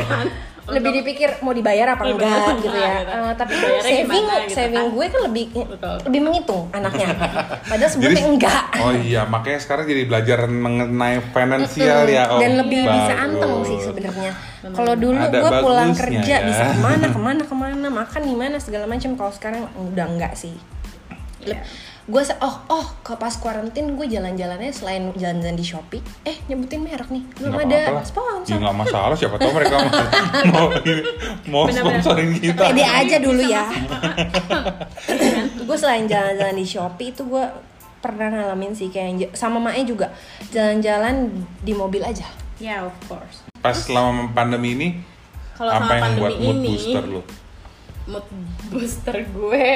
Lebih 0.69 0.91
dipikir 1.01 1.31
mau 1.41 1.51
dibayar 1.51 1.97
apa 1.97 2.03
Dibayar 2.05 2.29
enggak 2.29 2.57
gitu 2.59 2.69
enggak, 2.69 2.85
ya. 2.85 2.99
gitu. 2.99 3.11
Eh, 3.11 3.33
tapi 3.35 3.53
Dibayarnya 3.53 3.83
saving 3.83 4.05
gimana 4.21 4.37
gitu 4.39 4.55
saving 4.55 4.77
kan. 4.79 4.93
gue 4.93 5.07
kan 5.07 5.21
lebih 5.25 5.45
Betul. 5.51 5.97
lebih 6.05 6.21
menghitung 6.21 6.63
anaknya. 6.71 7.09
Padahal 7.71 7.91
sebelumnya 7.91 8.25
enggak. 8.29 8.63
Oh 8.79 8.93
iya, 8.93 9.23
makanya 9.25 9.59
sekarang 9.59 9.85
jadi 9.85 10.03
belajar 10.05 10.39
mengenai 10.45 11.17
finansial 11.27 11.99
ya. 12.05 12.23
Oh, 12.29 12.39
dan 12.39 12.53
lebih 12.59 12.81
bisa 12.85 13.01
bagus. 13.09 13.25
anteng 13.25 13.53
sih 13.65 13.79
sebenarnya. 13.81 14.33
Kalau 14.69 14.95
dulu 14.95 15.23
Ada 15.23 15.39
gue 15.39 15.51
pulang 15.63 15.91
kerja 15.95 16.37
ya. 16.37 16.45
bisa 16.45 16.63
ke 16.69 16.79
mana 16.79 17.07
ke 17.15 17.21
mana 17.21 17.43
ke 17.43 17.55
mana 17.55 17.87
makan 17.89 18.23
di 18.23 18.35
mana 18.37 18.57
segala 18.59 18.85
macam. 18.85 19.11
Kalau 19.15 19.33
sekarang 19.33 19.63
udah 19.75 20.07
enggak 20.07 20.33
sih. 20.35 20.53
Iya. 21.41 21.65
Gue 22.09 22.23
oh 22.41 22.57
oh 22.73 22.87
ke 23.05 23.13
pas 23.15 23.29
karantin 23.31 23.93
gue 23.93 24.07
jalan-jalannya 24.09 24.73
selain 24.73 25.13
jalan-jalan 25.13 25.53
di 25.53 25.63
Shopee 25.63 26.01
eh 26.25 26.41
nyebutin 26.49 26.81
merek 26.81 27.13
nih 27.13 27.21
belum 27.37 27.53
Nggak 27.53 27.69
ada 27.69 27.81
lah. 27.93 28.05
sponsor 28.05 28.49
Ya 28.49 28.57
nggak 28.59 28.77
masalah, 28.81 29.13
siapa 29.13 29.37
tahu 29.37 29.53
mereka 29.53 29.75
mau 30.49 30.73
mau, 31.53 31.63
sponsorin 31.69 32.33
kita. 32.33 32.57
pede 32.65 32.81
aja 32.81 33.17
dulu 33.21 33.43
ya 33.45 33.69
gue 35.69 35.77
selain 35.77 36.09
jalan-jalan 36.09 36.57
di 36.57 36.65
Shopee 36.65 37.13
itu 37.13 37.23
gue 37.25 37.45
pernah 37.99 38.31
ngalamin 38.31 38.73
sih 38.73 38.89
kayak 38.89 39.35
sama 39.35 39.61
Mae 39.61 39.85
juga 39.85 40.09
jalan-jalan 40.49 41.29
di 41.61 41.73
mobil 41.73 42.01
aja 42.01 42.25
Ya, 42.59 42.83
of 42.83 42.97
course. 43.07 43.47
Pas 43.63 43.71
selama 43.71 44.35
pandemi 44.35 44.75
ini, 44.75 44.89
Kalau 45.55 45.71
apa 45.71 45.79
sama 45.79 45.95
yang 45.95 46.03
pandemi 46.03 46.19
buat 46.19 46.35
mood 46.35 46.57
ini, 46.57 46.67
booster 46.75 47.05
lu? 47.07 47.23
mood 48.09 48.27
booster 48.67 49.17
gue 49.23 49.67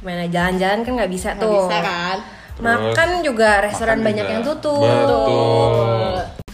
gimana 0.00 0.24
jalan-jalan 0.26 0.80
kan 0.80 0.92
nggak 0.94 1.12
bisa 1.12 1.28
nggak 1.30 1.42
tuh 1.42 1.52
bisa 1.60 1.76
kan? 1.78 2.18
makan 2.58 3.10
juga 3.20 3.50
restoran 3.60 3.96
makan 3.96 4.06
banyak 4.06 4.24
juga. 4.24 4.32
yang 4.32 4.42
tutup 4.42 4.80
Betul. 4.80 6.12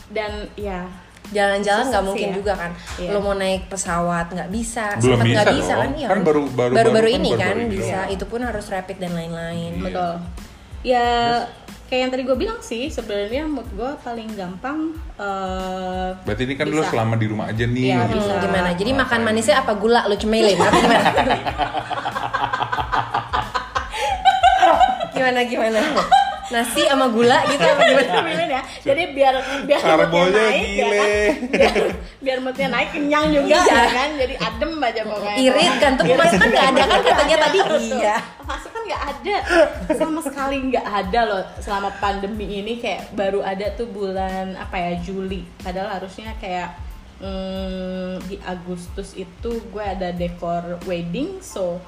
Dan 0.09 0.33
ya, 0.55 0.81
jalan-jalan 1.29 1.85
nggak 1.88 2.05
mungkin 2.05 2.29
ya. 2.29 2.35
juga 2.35 2.53
kan 2.55 2.71
Iya. 2.97 3.11
lo 3.11 3.19
mau 3.21 3.35
naik 3.35 3.67
pesawat 3.67 4.26
nggak 4.29 4.49
bisa 4.49 4.95
Belum 4.97 5.19
Sempet 5.19 5.31
nggak 5.33 5.47
bisa 5.49 5.57
bisa 5.57 5.73
kan 5.76 5.91
iya 5.93 6.09
Kan 6.09 6.21
baru- 6.23 6.47
baru- 6.49 6.75
baru, 6.76 6.91
baru- 6.93 7.11
ini 7.12 7.31
kan 7.31 7.38
kan 7.41 7.50
baru 7.53 7.61
ini 7.61 7.73
bisa 7.73 7.99
doang. 8.00 8.15
itu 8.15 8.25
pun 8.25 8.41
harus 8.43 8.67
rapid 8.67 8.97
dan 8.97 9.12
lain-lain 9.12 9.73
Iya. 9.73 9.83
betul. 9.85 10.12
Ya, 10.85 11.07
kayak 11.85 12.00
yang 12.00 12.11
tadi 12.12 12.23
gue 12.23 12.37
bilang 12.37 12.61
sih, 12.61 12.87
sebenarnya 12.87 13.43
mood 13.45 13.67
gue 13.69 13.91
paling 14.00 14.31
gampang 14.33 14.95
eh, 15.17 16.09
Berarti 16.17 16.43
ini 16.45 16.55
kan 16.55 16.67
lu 16.69 16.79
Bisa. 16.79 16.91
selama 16.93 17.15
di 17.15 17.26
rumah 17.26 17.47
aja 17.47 17.65
nih. 17.65 17.85
Iya, 17.88 17.99
gitu. 18.05 18.15
bisa. 18.17 18.33
Hmm, 18.33 18.43
gimana 18.45 18.69
jadi 18.73 18.91
makan 18.93 19.21
manisnya 19.21 19.57
apa 19.59 19.73
gula 19.75 20.00
lo 20.05 20.15
cemelin 20.15 20.55
apa 20.57 20.71
gimana 20.73 21.11
gimana 25.16 25.40
gimana 25.42 25.80
nasi 26.46 26.87
sama 26.87 27.11
gula 27.11 27.42
gitu 27.50 27.58
apa 27.58 27.82
gimana 28.06 28.44
ya. 28.46 28.62
Jadi 28.78 29.02
biar 29.18 29.35
biar 29.66 29.80
Karbonya 29.82 30.06
moodnya 30.06 30.46
naik 30.46 30.62
ya 30.62 30.70
gile. 30.78 30.94
kan. 30.94 31.35
Biar, 31.50 31.75
biar 32.23 32.38
moodnya 32.38 32.68
naik 32.70 32.88
kenyang 32.94 33.25
juga 33.35 33.50
Iya. 33.50 33.62
ya 33.66 33.85
kan. 33.90 34.11
Jadi 34.14 34.35
adem 34.38 34.73
aja 34.78 35.02
pokoknya. 35.02 35.35
irit 35.42 35.75
kan 35.82 35.92
tuh 35.99 36.04
Irit. 36.06 36.18
masukan 36.23 36.46
nggak 36.46 36.66
ada 36.70 36.82
kan 36.87 37.00
katanya 37.02 37.37
tadi 37.42 37.58
iya 37.82 38.16
Masukan 38.46 38.82
nggak 38.87 39.02
ada. 39.11 39.37
Sama 39.90 40.20
sekali 40.23 40.56
nggak 40.70 40.87
ada 40.87 41.20
loh 41.26 41.42
selama 41.58 41.90
pandemi 41.99 42.46
ini 42.62 42.78
kayak 42.78 43.11
baru 43.11 43.42
ada 43.42 43.66
tuh 43.75 43.90
bulan 43.90 44.54
apa 44.54 44.76
ya 44.78 44.92
Juli. 45.02 45.42
Padahal 45.58 45.99
harusnya 45.99 46.30
kayak 46.38 46.78
hmm, 47.18 48.23
di 48.23 48.38
Agustus 48.42 49.18
itu 49.18 49.50
gue 49.66 49.82
ada 49.82 50.14
dekor 50.14 50.78
wedding 50.87 51.42
so 51.42 51.82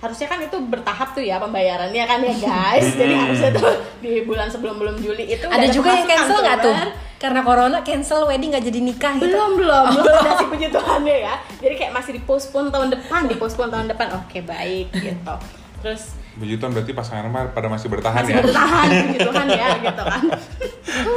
harusnya 0.00 0.26
kan 0.32 0.40
itu 0.40 0.56
bertahap 0.64 1.12
tuh 1.12 1.20
ya 1.20 1.36
pembayarannya 1.36 2.04
kan 2.08 2.18
ya 2.24 2.34
guys. 2.40 2.88
Jadi 3.00 3.14
harusnya 3.14 3.50
tuh 3.52 3.72
di 4.00 4.24
bulan 4.24 4.48
sebelum 4.48 4.80
belum 4.80 4.96
Juli 5.04 5.28
itu 5.28 5.44
udah 5.44 5.60
ada 5.60 5.68
juga 5.68 5.92
yang 5.92 6.08
cancel 6.08 6.38
nggak 6.40 6.58
tuh? 6.64 6.74
kan. 6.74 6.90
karena 7.20 7.44
corona 7.44 7.78
cancel 7.84 8.24
wedding 8.24 8.48
nggak 8.48 8.64
jadi 8.64 8.80
nikah 8.80 9.12
gitu. 9.20 9.28
Belum 9.28 9.60
belum. 9.60 9.86
Belum 9.92 10.16
ada 10.24 10.32
sih 10.40 10.48
puji 10.48 10.66
Tuhannya 10.72 11.16
ya. 11.20 11.34
Jadi 11.60 11.74
kayak 11.76 11.92
masih 11.92 12.16
dipospon 12.16 12.72
tahun 12.72 12.88
depan 12.96 13.28
dipospon 13.28 13.68
tahun 13.68 13.92
depan. 13.92 14.24
Oke 14.24 14.40
baik 14.40 14.88
gitu. 14.96 15.34
Terus 15.84 16.16
Puji 16.30 16.56
Tuhan 16.56 16.70
berarti 16.70 16.92
pasangan 16.92 17.26
mah 17.26 17.50
pada 17.50 17.66
masih 17.66 17.88
bertahan 17.88 18.22
masih 18.22 18.32
ya. 18.32 18.42
bertahan 18.42 18.88
puji 18.88 19.18
Tuhan 19.18 19.46
ya 19.50 19.68
gitu 19.88 20.02
kan. 20.04 20.22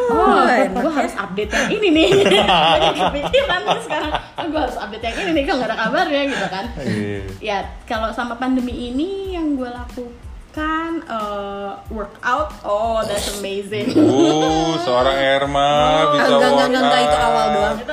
Oh 0.10 0.41
gue 0.74 0.91
harus 0.91 1.13
update 1.13 1.51
yang 1.51 1.70
ini 1.72 1.88
nih. 1.89 2.10
Jadi 2.82 3.00
kepikiran 3.00 3.62
sekarang. 3.79 4.12
Gue 4.43 4.60
harus 4.60 4.77
update 4.77 5.03
yang 5.03 5.15
ini 5.22 5.32
nih 5.32 5.43
kok 5.46 5.53
nggak 5.55 5.70
ada 5.70 5.77
kabarnya 5.79 6.22
gitu 6.27 6.48
kan. 6.50 6.65
Iya. 6.82 7.22
ya 7.39 7.58
kalau 7.86 8.10
sama 8.10 8.36
pandemi 8.36 8.74
ini 8.74 9.34
yang 9.34 9.53
gue 9.53 9.70
lakukan 9.70 10.91
eh, 11.03 11.72
workout 11.89 12.50
oh 12.62 13.01
that's 13.01 13.38
amazing. 13.38 13.93
Uh, 13.93 14.77
seorang 14.82 15.15
Erma 15.15 15.70
bisa 16.12 16.25
enggak 16.27 16.50
enggak 16.51 16.67
enggak, 16.67 16.84
enggak, 16.84 17.00
itu 17.00 17.08
workout. 17.08 17.29
awal 17.29 17.46
doang. 17.50 17.77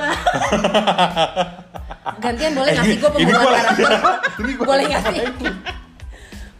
Gantian 2.21 2.53
boleh 2.53 2.71
ngasih 2.73 2.97
gue 2.97 3.09
Eh, 3.13 3.25
karakter 3.29 3.93
ini 4.41 4.51
gua 4.57 4.65
boleh 4.67 4.85
ngasih? 4.89 5.21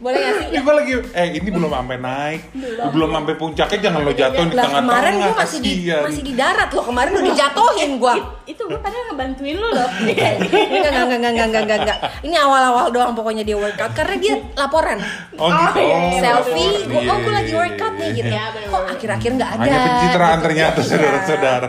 boleh 0.02 0.18
gak 0.18 0.34
sih? 0.34 0.46
Ya, 0.52 0.60
gue 0.60 0.74
lagi, 0.74 0.92
eh 1.16 1.26
ini 1.38 1.48
belum 1.48 1.72
sampai 1.72 1.96
naik, 1.96 2.40
belum, 2.52 2.92
belum 2.92 3.10
sampai 3.14 3.34
puncaknya 3.38 3.78
jangan 3.80 4.00
lo 4.04 4.12
iya. 4.12 4.20
jatuh 4.20 4.44
di 4.44 4.52
tengah-tengah. 4.52 4.82
Kemarin 4.82 5.12
gue 5.16 5.32
masih 5.32 5.58
di 5.62 5.72
masih 5.88 6.22
di 6.26 6.34
darat 6.36 6.70
loh, 6.74 6.84
kemarin 6.84 7.10
udah 7.16 7.26
dijatuhin 7.32 7.90
gue. 7.96 8.14
Itu 8.50 8.62
gue 8.68 8.80
padahal 8.82 9.04
ngebantuin 9.14 9.56
lo 9.56 9.68
loh. 9.70 9.88
Iya. 10.12 10.30
Enggak 10.42 10.92
enggak 10.92 11.16
enggak 11.16 11.32
enggak 11.32 11.62
enggak 11.62 11.78
enggak. 11.86 11.98
Ini 12.26 12.36
awal-awal 12.36 12.92
doang 12.92 13.14
pokoknya 13.16 13.46
dia 13.46 13.56
workout 13.56 13.94
karena 13.96 14.14
dia 14.20 14.34
laporan. 14.58 14.98
Oh, 15.38 15.46
oh 15.46 15.48
gitu. 15.48 15.78
Iya, 15.80 15.96
oh 15.96 16.12
selfie, 16.20 16.84
gue 16.90 17.00
oh 17.00 17.16
gue 17.22 17.32
lagi 17.32 17.52
workout 17.54 17.94
nih 17.96 18.10
gitu. 18.12 18.34
Ya, 18.34 18.52
Kok 18.68 18.84
akhir-akhir 18.98 19.30
nggak 19.38 19.50
ada? 19.56 19.62
Hanya 19.62 19.78
pencitraan 19.86 20.36
gitu. 20.36 20.44
ternyata 20.44 20.80
saudara-saudara. 20.84 21.68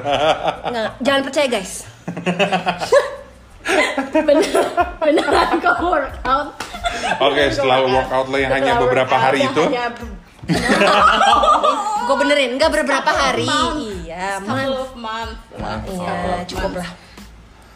Nah, 0.73 0.85
jangan 0.99 1.21
percaya 1.23 1.47
guys. 1.47 1.87
beneran, 4.27 4.67
beneran 4.99 5.49
kok 5.63 5.79
workout 5.79 6.51
Oke, 7.21 7.43
setelah 7.49 7.77
workout 7.81 8.27
lo 8.27 8.37
yang 8.37 8.51
hanya 8.51 8.73
beberapa 8.77 9.15
hari 9.15 9.45
itu, 9.45 9.63
hanya 9.63 9.91
gue 12.03 12.15
benerin 12.19 12.59
nggak 12.59 12.69
beberapa 12.69 13.11
hari. 13.11 13.47
month. 13.47 13.79
iya 14.03 14.37
couple 14.37 14.51
man 14.53 14.69
of 14.75 14.91
month. 14.93 15.35
Month, 15.55 15.83
iya 15.89 16.43
cukup 16.43 16.73
lah 16.75 16.89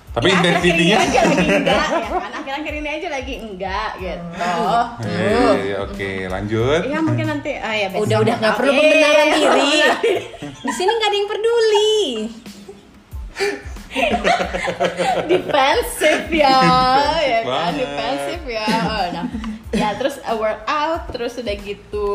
tapi 0.07 0.33
Ya, 0.33 0.41
akhir-akhir 0.41 0.73
ini 0.73 0.89
intensitinya. 0.89 0.97
aja 0.97 1.21
lagi 1.21 1.45
enggak 1.45 1.85
ya 1.93 2.09
kan? 2.09 2.31
Akhir-akhir 2.33 2.73
ini 2.73 2.89
aja 2.89 3.07
lagi 3.13 3.33
enggak 3.37 3.89
gitu. 4.01 4.25
Iya, 5.05 5.37
iya, 5.61 5.77
Oke, 5.77 6.11
lanjut. 6.25 6.81
ya 6.89 6.99
mungkin 7.05 7.25
nanti 7.29 7.51
ah 7.53 7.73
ya 7.77 7.87
besok. 7.93 8.03
Udah 8.09 8.17
udah 8.25 8.35
nggak 8.41 8.53
perlu 8.57 8.71
pembenaran 8.73 9.27
diri. 9.29 9.69
Di 10.65 10.71
sini 10.73 10.89
nggak 10.89 11.05
ada 11.05 11.17
yang 11.21 11.29
peduli 11.29 12.01
defensif 15.31 16.21
ya 16.31 16.59
ya 17.21 17.39
kan? 17.43 17.71
defensif 17.75 18.41
ya. 18.47 18.67
Oh, 18.85 19.05
nah. 19.13 19.25
Ya 19.75 19.93
terus 19.99 20.15
uh, 20.23 20.37
workout 20.37 21.11
terus 21.11 21.35
udah 21.37 21.55
gitu 21.59 22.09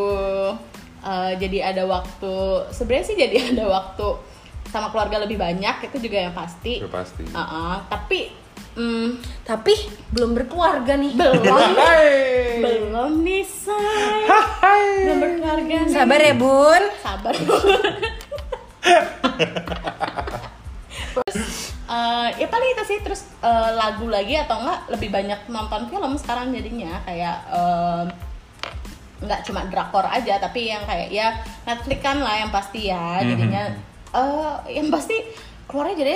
uh, 1.05 1.33
jadi 1.37 1.75
ada 1.75 1.85
waktu 1.85 2.35
sebenarnya 2.73 3.07
sih 3.07 3.17
jadi 3.19 3.37
ada 3.55 3.64
waktu 3.69 4.07
sama 4.73 4.88
keluarga 4.88 5.21
lebih 5.21 5.37
banyak 5.37 5.93
itu 5.93 6.09
juga 6.09 6.25
yang 6.25 6.33
pasti. 6.33 6.81
Udah 6.81 7.05
pasti. 7.05 7.29
Uh-uh, 7.29 7.85
tapi 7.93 8.33
mm, 8.73 9.21
tapi 9.45 9.76
belum 10.17 10.33
berkeluarga 10.33 10.97
nih. 10.97 11.12
Belum. 11.12 11.45
Belum 12.62 13.21
nih 13.21 13.45
say. 13.45 14.25
Belum 15.05 15.19
berkeluarga 15.21 15.76
nih. 15.85 15.93
sabar 15.93 16.21
ya 16.25 16.33
bun. 16.33 16.83
Sabar 17.05 17.37
ya 22.43 22.47
paling 22.51 22.71
itu 22.75 22.83
sih. 22.91 22.99
Terus 23.07 23.23
eh, 23.39 23.71
lagu 23.79 24.11
lagi 24.11 24.35
atau 24.35 24.59
enggak 24.59 24.91
lebih 24.91 25.09
banyak 25.15 25.41
nonton 25.47 25.87
film 25.87 26.13
sekarang 26.19 26.51
jadinya. 26.51 26.99
Kayak 27.07 27.47
nggak 29.23 29.41
cuma 29.47 29.63
drakor 29.71 30.03
aja 30.03 30.35
tapi 30.43 30.67
yang 30.75 30.83
kayak 30.83 31.09
ya 31.15 31.31
Netflix 31.63 32.03
kan 32.03 32.19
lah 32.19 32.43
yang 32.43 32.51
pasti 32.51 32.91
ya 32.91 33.23
jadinya 33.23 33.71
eh, 34.19 34.55
yang 34.83 34.91
pasti 34.91 35.15
keluarnya 35.71 35.95
jadi 36.03 36.15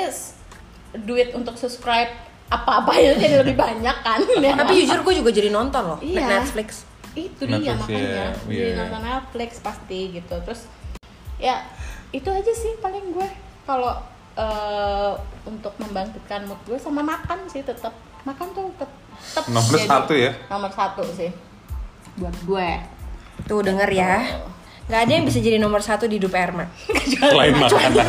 duit 1.06 1.30
untuk 1.38 1.54
subscribe 1.54 2.10
apa-apa 2.46 2.94
itu 2.98 3.14
jadi 3.18 3.42
lebih 3.42 3.56
banyak 3.58 3.96
kan. 4.02 4.22
Ya. 4.42 4.54
tapi 4.54 4.86
jujur 4.86 5.02
gue 5.02 5.14
juga 5.22 5.30
jadi 5.34 5.50
nonton 5.50 5.82
loh 5.82 5.98
Iya. 6.02 6.42
Netflix. 6.42 6.86
Itu 7.16 7.48
Netflix, 7.48 7.64
dia 7.64 7.74
makanya 7.74 7.98
iya, 7.98 8.26
jadi 8.46 8.70
iya. 8.70 8.78
nonton 8.78 9.00
Netflix 9.02 9.50
pasti 9.62 10.00
gitu. 10.14 10.34
Terus 10.46 10.60
ya 11.42 11.64
itu 12.14 12.28
aja 12.30 12.52
sih 12.54 12.78
paling 12.78 13.14
gue. 13.14 13.28
Kalau 13.66 13.98
eh, 14.36 15.12
untuk 15.44 15.72
membangkitkan 15.76 16.44
mood 16.44 16.60
gue 16.64 16.76
sama 16.76 17.00
makan 17.00 17.48
sih 17.48 17.60
tetap 17.60 17.92
makan 18.22 18.46
tuh 18.52 18.68
tetap 18.76 19.44
Nomor 19.48 19.72
jadi 19.72 19.88
satu 19.88 20.12
ya? 20.12 20.32
nomor 20.46 20.70
satu 20.70 21.02
sih 21.08 21.30
buat 22.16 22.36
gue 22.42 22.68
tuh 23.44 23.60
denger 23.60 23.90
ya 23.90 24.14
nggak 24.86 25.00
ada 25.02 25.12
yang 25.12 25.24
bisa 25.24 25.38
jadi 25.38 25.56
nomor 25.56 25.80
satu 25.80 26.06
di 26.06 26.16
hidup 26.16 26.32
Erma 26.32 26.68
Selain 27.10 27.52
makanan. 27.52 28.06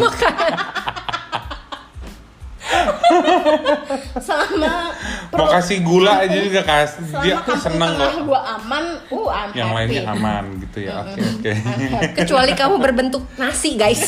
sama 4.19 4.91
Mau 5.31 5.47
kasih 5.47 5.83
gula 5.83 6.23
aja 6.23 6.37
juga 6.39 6.63
kasih. 6.63 7.03
Dia 7.23 7.39
seneng 7.59 7.95
kok. 7.95 8.11
gue 8.25 8.41
aman 8.41 8.83
uh 9.07 9.27
I'm 9.29 9.49
Yang 9.53 9.67
happy. 9.69 9.77
lainnya 9.77 10.03
aman 10.07 10.43
gitu 10.63 10.77
ya. 10.87 10.93
Oke, 11.03 11.19
oke. 11.19 11.51
I'm 11.51 11.91
happy. 11.93 12.15
kecuali 12.15 12.51
kamu 12.55 12.75
berbentuk 12.79 13.23
nasi 13.35 13.75
guys 13.75 14.03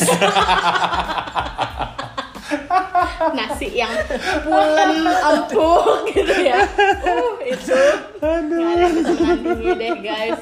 nasi 3.30 3.68
yang 3.70 3.92
pulen 4.42 4.90
empuk 5.04 5.84
gitu 6.08 6.34
ya. 6.40 6.64
Uh 7.04 7.36
itu. 7.42 7.80
Nggak 8.16 8.64
ada 8.64 8.80
yang 8.80 9.76
deh 9.76 9.94
guys. 10.00 10.40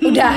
Udah 0.00 0.32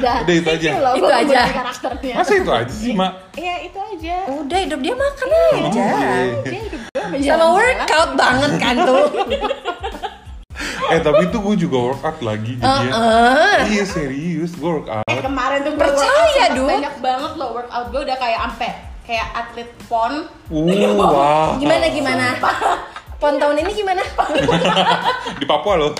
udah. 0.00 0.16
Udah, 0.24 0.34
itu 0.34 0.48
aja. 0.48 0.70
loh, 0.80 0.94
Itu 0.96 1.06
aja. 1.06 1.40
karakternya. 1.46 2.14
Masa 2.16 2.32
itu 2.34 2.50
aja 2.50 2.72
sih, 2.72 2.92
Mak? 2.92 3.12
Iya 3.36 3.54
itu 3.64 3.78
aja. 3.78 4.16
Udah 4.32 4.58
hidup 4.58 4.80
dia 4.80 4.94
makan 4.94 5.26
Oh, 5.28 5.56
aja. 5.60 5.80
iya. 5.80 6.12
dia 6.40 6.60
hidup 6.66 6.80
gue 6.88 7.20
sama 7.20 7.46
workout 7.52 8.10
banget 8.14 8.52
kan 8.56 8.74
tuh. 8.82 9.04
Eh 10.88 10.98
tapi 10.98 11.28
itu 11.28 11.36
gue 11.36 11.54
juga 11.60 11.76
workout 11.84 12.18
lagi 12.18 12.56
jadi 12.56 12.88
Heeh. 12.88 13.56
iya 13.68 13.84
serius 13.84 14.56
gue 14.56 14.64
workout. 14.64 15.04
Eh 15.04 15.20
kemarin 15.20 15.60
tuh 15.60 15.72
gue 15.72 15.84
Percaya, 15.84 16.48
workout 16.48 16.64
banyak 16.66 16.94
banget 16.98 17.32
loh 17.36 17.48
workout. 17.52 17.86
Gue 17.92 18.00
udah 18.02 18.16
kayak 18.16 18.40
ampe 18.42 18.68
kayak 19.08 19.28
atlet 19.32 19.70
pon 19.88 20.28
uh 20.28 20.92
wah 21.00 21.56
Gimana 21.56 21.88
gimana? 21.88 22.36
Pon 23.16 23.40
tahun 23.40 23.64
ini 23.64 23.72
gimana? 23.72 24.04
di 25.40 25.46
Papua 25.48 25.74
loh 25.80 25.92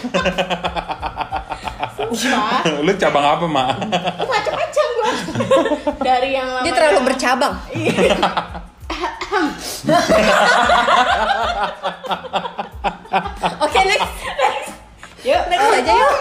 sumpah 1.99 2.63
lu 2.87 2.93
cabang 2.95 3.25
apa 3.25 3.45
mak 3.49 3.69
Itu 3.91 4.27
macam-macam 4.29 4.87
gue 4.95 5.11
dari 6.05 6.31
yang 6.37 6.49
Dia 6.63 6.73
terlalu 6.75 7.01
bercabang. 7.11 7.55
Oke 13.59 13.81
next. 13.83 14.13
yuk 15.27 15.43
Next 15.51 15.69
aja 15.83 15.93
yuk. 15.93 16.15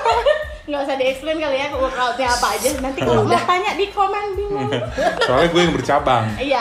Nggak 0.67 0.83
usah 0.83 0.95
di 0.95 1.05
explain 1.07 1.39
kali 1.39 1.57
ya 1.57 1.67
workoutnya 1.71 2.27
apa 2.27 2.47
aja 2.53 2.69
nanti 2.83 2.99
kalau 2.99 3.23
mau 3.23 3.39
tanya 3.39 3.71
di 3.73 3.87
komen 3.87 4.35
bingung 4.35 4.67
soalnya 5.23 5.47
gue 5.47 5.61
yang 5.63 5.71
bercabang 5.71 6.25
iya 6.37 6.59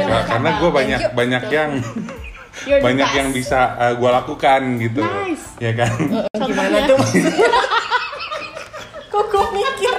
yang 0.00 0.24
karena 0.24 0.50
gue 0.56 0.70
banyak 0.72 1.00
you. 1.02 1.12
banyak 1.12 1.44
yang 1.48 1.70
You're 2.66 2.82
banyak 2.82 3.06
best. 3.06 3.14
yang 3.14 3.28
bisa 3.30 3.60
gue 3.94 4.10
lakukan 4.10 4.60
gitu 4.80 4.98
Nice. 4.98 5.46
ya 5.60 5.70
kan 5.76 5.92
Gimana 6.48 6.88
tuh? 6.88 6.98
Kok 9.12 9.24
gue 9.28 9.44
mikir? 9.52 9.94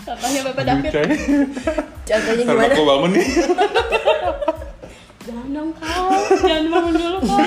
contohnya 0.00 0.40
bapak 0.46 0.64
David. 0.64 0.90
Contohnya 2.06 2.34
gimana? 2.38 2.70
gue 2.70 2.86
bangun 2.86 3.10
nih 3.10 3.26
jangan 5.26 5.46
dong 5.50 5.70
kau 5.74 6.06
jangan 6.40 6.64
bangun 6.70 6.94
dulu 6.94 7.18
kau 7.20 7.42